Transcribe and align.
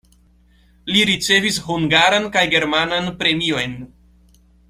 Li 0.93 1.03
ricevis 1.09 1.59
hungaran 1.67 2.25
kaj 2.37 2.43
germanan 2.55 3.13
premiojn. 3.21 3.77